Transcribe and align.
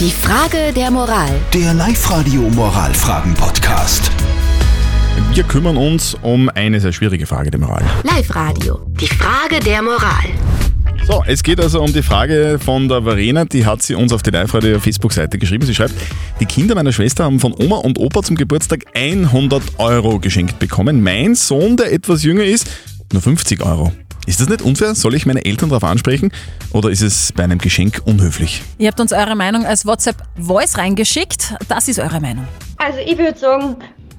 Die 0.00 0.10
Frage 0.10 0.72
der 0.74 0.90
Moral. 0.90 1.30
Der 1.52 1.72
Live-Radio 1.72 2.40
Moralfragen-Podcast. 2.50 4.10
Wir 5.32 5.44
kümmern 5.44 5.76
uns 5.76 6.16
um 6.20 6.48
eine 6.48 6.80
sehr 6.80 6.92
schwierige 6.92 7.26
Frage 7.26 7.52
der 7.52 7.60
Moral. 7.60 7.84
Live-Radio. 8.02 8.80
Die 9.00 9.06
Frage 9.06 9.60
der 9.60 9.82
Moral. 9.82 10.24
So, 11.06 11.22
es 11.28 11.44
geht 11.44 11.60
also 11.60 11.80
um 11.80 11.92
die 11.92 12.02
Frage 12.02 12.58
von 12.58 12.88
der 12.88 13.04
Verena, 13.04 13.44
die 13.44 13.64
hat 13.64 13.82
sie 13.82 13.94
uns 13.94 14.12
auf 14.12 14.24
die 14.24 14.30
Live-Radio 14.30 14.80
Facebook-Seite 14.80 15.38
geschrieben. 15.38 15.64
Sie 15.64 15.74
schreibt, 15.76 15.94
die 16.40 16.46
Kinder 16.46 16.74
meiner 16.74 16.92
Schwester 16.92 17.22
haben 17.22 17.38
von 17.38 17.54
Oma 17.56 17.76
und 17.76 17.96
Opa 18.00 18.24
zum 18.24 18.34
Geburtstag 18.34 18.86
100 18.94 19.78
Euro 19.78 20.18
geschenkt 20.18 20.58
bekommen. 20.58 21.04
Mein 21.04 21.36
Sohn, 21.36 21.76
der 21.76 21.92
etwas 21.92 22.24
jünger 22.24 22.44
ist, 22.44 22.68
nur 23.12 23.22
50 23.22 23.62
Euro. 23.64 23.92
Ist 24.26 24.40
das 24.40 24.48
nicht 24.48 24.62
unfair? 24.62 24.94
Soll 24.94 25.14
ich 25.14 25.26
meine 25.26 25.44
Eltern 25.44 25.68
darauf 25.68 25.84
ansprechen 25.84 26.32
oder 26.72 26.88
ist 26.90 27.02
es 27.02 27.32
bei 27.32 27.44
einem 27.44 27.58
Geschenk 27.58 28.00
unhöflich? 28.06 28.62
Ihr 28.78 28.88
habt 28.88 29.00
uns 29.00 29.12
eure 29.12 29.36
Meinung 29.36 29.66
als 29.66 29.84
WhatsApp-Voice 29.84 30.78
reingeschickt. 30.78 31.54
Das 31.68 31.88
ist 31.88 31.98
eure 31.98 32.20
Meinung. 32.20 32.48
Also 32.78 32.98
ich 33.04 33.18
würde 33.18 33.38
sagen, 33.38 33.76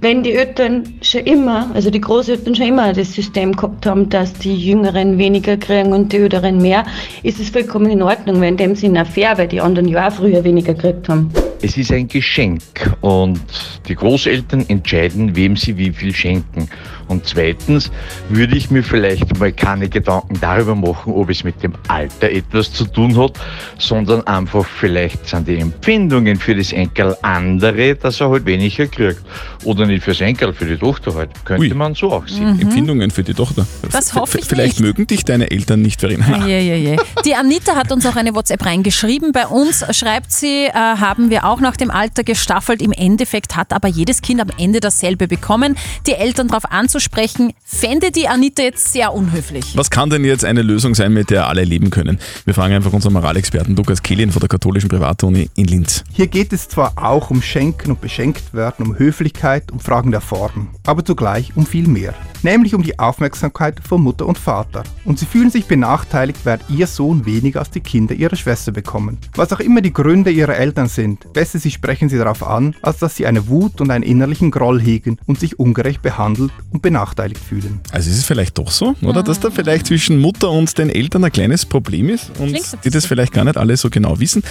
wenn 0.00 0.22
die 0.22 0.34
Eltern 0.34 0.84
schon 1.02 1.22
immer, 1.22 1.70
also 1.74 1.90
die 1.90 2.00
Großeltern 2.00 2.54
schon 2.54 2.66
immer 2.66 2.92
das 2.92 3.12
System 3.12 3.56
gehabt 3.56 3.84
haben, 3.86 4.08
dass 4.08 4.32
die 4.34 4.56
Jüngeren 4.56 5.18
weniger 5.18 5.56
kriegen 5.56 5.92
und 5.92 6.12
die 6.12 6.18
Älteren 6.18 6.58
mehr, 6.58 6.86
ist 7.24 7.40
es 7.40 7.50
vollkommen 7.50 7.90
in 7.90 8.02
Ordnung, 8.02 8.40
weil 8.40 8.50
in 8.50 8.56
dem 8.56 8.76
Sinne 8.76 9.02
auch 9.02 9.08
fair, 9.08 9.36
weil 9.36 9.48
die 9.48 9.60
anderen 9.60 9.88
ja 9.88 10.06
auch 10.06 10.12
früher 10.12 10.44
weniger 10.44 10.74
gekriegt 10.74 11.08
haben. 11.08 11.32
Es 11.60 11.76
ist 11.76 11.90
ein 11.90 12.06
Geschenk 12.06 12.62
und 13.00 13.40
die 13.88 13.94
Großeltern 13.94 14.68
entscheiden, 14.68 15.34
wem 15.34 15.56
sie 15.56 15.76
wie 15.76 15.90
viel 15.92 16.14
schenken. 16.14 16.68
Und 17.08 17.26
zweitens 17.26 17.90
würde 18.28 18.54
ich 18.56 18.70
mir 18.70 18.82
vielleicht 18.82 19.38
mal 19.40 19.50
keine 19.50 19.88
Gedanken 19.88 20.38
darüber 20.40 20.74
machen, 20.74 21.14
ob 21.14 21.30
es 21.30 21.42
mit 21.42 21.62
dem 21.62 21.72
Alter 21.88 22.30
etwas 22.30 22.70
zu 22.72 22.84
tun 22.84 23.16
hat, 23.16 23.32
sondern 23.78 24.26
einfach 24.26 24.66
vielleicht 24.66 25.26
sind 25.26 25.48
die 25.48 25.56
Empfindungen 25.56 26.36
für 26.36 26.54
das 26.54 26.72
Enkel 26.72 27.16
andere, 27.22 27.94
dass 27.94 28.20
er 28.20 28.28
halt 28.28 28.44
weniger 28.44 28.86
kriegt. 28.86 29.22
Oder 29.64 29.86
nicht 29.86 30.04
fürs 30.04 30.20
Enkel, 30.20 30.52
für 30.52 30.66
die 30.66 30.76
Tochter 30.76 31.14
halt. 31.14 31.30
Könnte 31.44 31.62
Ui. 31.62 31.74
man 31.74 31.94
so 31.94 32.12
auch 32.12 32.28
sehen. 32.28 32.60
Empfindungen 32.60 33.10
für 33.10 33.24
die 33.24 33.34
Tochter. 33.34 33.66
Das 33.90 34.14
hoffe 34.14 34.38
ich 34.38 34.44
Vielleicht 34.44 34.78
nicht. 34.78 34.86
mögen 34.86 35.06
dich 35.06 35.24
deine 35.24 35.50
Eltern 35.50 35.80
nicht, 35.82 36.00
Verena. 36.00 36.46
Je, 36.46 36.60
je, 36.60 36.76
je. 36.76 36.96
Die 37.24 37.34
Anita 37.34 37.74
hat 37.74 37.90
uns 37.90 38.04
auch 38.06 38.16
eine 38.16 38.34
WhatsApp 38.34 38.64
reingeschrieben. 38.64 39.32
Bei 39.32 39.46
uns 39.46 39.84
schreibt 39.96 40.30
sie, 40.30 40.66
äh, 40.66 40.72
haben 40.74 41.30
wir 41.30 41.44
auch 41.44 41.47
nach 41.56 41.76
dem 41.76 41.90
Alter 41.90 42.22
gestaffelt. 42.22 42.82
Im 42.82 42.92
Endeffekt 42.92 43.56
hat 43.56 43.72
aber 43.72 43.88
jedes 43.88 44.22
Kind 44.22 44.40
am 44.40 44.50
Ende 44.58 44.80
dasselbe 44.80 45.26
bekommen. 45.26 45.76
Die 46.06 46.12
Eltern 46.12 46.48
darauf 46.48 46.70
anzusprechen, 46.70 47.54
fände 47.64 48.10
die 48.12 48.28
Anita 48.28 48.62
jetzt 48.62 48.92
sehr 48.92 49.14
unhöflich. 49.14 49.76
Was 49.76 49.90
kann 49.90 50.10
denn 50.10 50.24
jetzt 50.24 50.44
eine 50.44 50.62
Lösung 50.62 50.94
sein, 50.94 51.12
mit 51.12 51.30
der 51.30 51.48
alle 51.48 51.64
leben 51.64 51.90
können? 51.90 52.18
Wir 52.44 52.54
fragen 52.54 52.74
einfach 52.74 52.92
unseren 52.92 53.14
Moralexperten 53.14 53.74
Lukas 53.74 54.02
Kehlin 54.02 54.30
von 54.30 54.40
der 54.40 54.48
katholischen 54.48 54.88
Privatuni 54.90 55.48
in 55.54 55.66
Linz. 55.66 56.04
Hier 56.12 56.26
geht 56.26 56.52
es 56.52 56.68
zwar 56.68 56.92
auch 56.96 57.30
um 57.30 57.40
Schenken 57.42 57.90
und 57.92 58.00
Beschenkt 58.00 58.52
werden, 58.52 58.86
um 58.86 58.98
Höflichkeit, 58.98 59.72
um 59.72 59.80
Fragen 59.80 60.10
der 60.10 60.20
Form, 60.20 60.68
aber 60.84 61.04
zugleich 61.04 61.56
um 61.56 61.66
viel 61.66 61.88
mehr. 61.88 62.14
Nämlich 62.42 62.74
um 62.74 62.82
die 62.82 62.98
Aufmerksamkeit 62.98 63.80
von 63.86 64.02
Mutter 64.02 64.26
und 64.26 64.38
Vater. 64.38 64.84
Und 65.04 65.18
sie 65.18 65.26
fühlen 65.26 65.50
sich 65.50 65.66
benachteiligt, 65.66 66.40
während 66.44 66.62
ihr 66.68 66.86
Sohn 66.86 67.26
weniger 67.26 67.60
als 67.60 67.70
die 67.70 67.80
Kinder 67.80 68.14
ihrer 68.14 68.36
Schwester 68.36 68.72
bekommen. 68.72 69.18
Was 69.34 69.52
auch 69.52 69.60
immer 69.60 69.80
die 69.80 69.92
Gründe 69.92 70.30
ihrer 70.30 70.56
Eltern 70.56 70.88
sind, 70.88 71.26
besser 71.38 71.60
sie 71.60 71.70
sprechen 71.70 72.08
sie 72.08 72.18
darauf 72.18 72.42
an, 72.42 72.74
als 72.82 72.98
dass 72.98 73.14
sie 73.14 73.24
eine 73.24 73.46
Wut 73.46 73.80
und 73.80 73.92
einen 73.92 74.02
innerlichen 74.02 74.50
Groll 74.50 74.80
hegen 74.80 75.18
und 75.26 75.38
sich 75.38 75.56
ungerecht 75.56 76.02
behandelt 76.02 76.50
und 76.72 76.82
benachteiligt 76.82 77.40
fühlen. 77.40 77.78
Also 77.92 78.10
ist 78.10 78.16
es 78.16 78.24
vielleicht 78.24 78.58
doch 78.58 78.72
so, 78.72 78.96
oder? 79.02 79.22
Dass 79.22 79.38
da 79.38 79.48
vielleicht 79.48 79.86
zwischen 79.86 80.18
Mutter 80.18 80.50
und 80.50 80.76
den 80.78 80.90
Eltern 80.90 81.22
ein 81.22 81.30
kleines 81.30 81.64
Problem 81.64 82.08
ist 82.08 82.32
und 82.40 82.58
die 82.84 82.90
das 82.90 83.06
vielleicht 83.06 83.32
gar 83.32 83.44
nicht 83.44 83.56
alle 83.56 83.76
so 83.76 83.88
genau 83.88 84.18
wissen. 84.18 84.42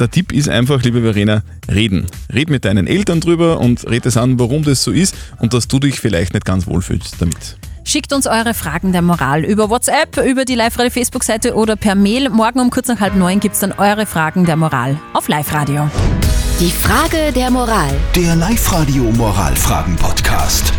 Der 0.00 0.10
Tipp 0.10 0.32
ist 0.32 0.48
einfach, 0.48 0.82
liebe 0.82 1.02
Verena, 1.02 1.42
reden. 1.70 2.06
Red 2.32 2.48
mit 2.48 2.64
deinen 2.64 2.86
Eltern 2.86 3.20
drüber 3.20 3.60
und 3.60 3.86
red 3.86 4.06
es 4.06 4.16
an, 4.16 4.38
warum 4.38 4.62
das 4.62 4.82
so 4.82 4.92
ist 4.92 5.14
und 5.40 5.52
dass 5.52 5.68
du 5.68 5.78
dich 5.78 6.00
vielleicht 6.00 6.32
nicht 6.32 6.46
ganz 6.46 6.66
wohlfühlst 6.66 7.16
damit. 7.18 7.58
Schickt 7.96 8.12
uns 8.12 8.26
eure 8.26 8.52
Fragen 8.52 8.92
der 8.92 9.00
Moral 9.00 9.42
über 9.42 9.70
WhatsApp, 9.70 10.18
über 10.18 10.44
die 10.44 10.54
Live-Radio 10.54 10.90
Facebook-Seite 10.90 11.54
oder 11.54 11.76
per 11.76 11.94
Mail. 11.94 12.28
Morgen 12.28 12.60
um 12.60 12.68
kurz 12.68 12.88
nach 12.88 13.00
halb 13.00 13.16
neun 13.16 13.40
gibt 13.40 13.54
es 13.54 13.60
dann 13.60 13.72
eure 13.72 14.04
Fragen 14.04 14.44
der 14.44 14.56
Moral 14.56 14.98
auf 15.14 15.28
Live-Radio. 15.28 15.88
Die 16.60 16.70
Frage 16.70 17.32
der 17.32 17.50
Moral. 17.50 17.88
Der 18.14 18.36
Live-Radio 18.36 19.04
Moralfragen-Podcast. 19.04 20.74